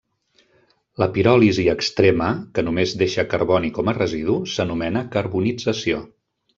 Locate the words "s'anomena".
4.57-5.09